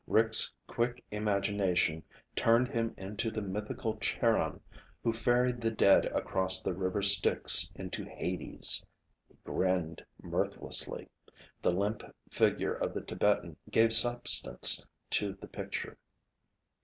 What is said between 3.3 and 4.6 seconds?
mythical Charon,